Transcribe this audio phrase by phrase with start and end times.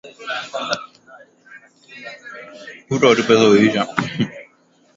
[2.89, 3.87] Tafuta watu pesa huisha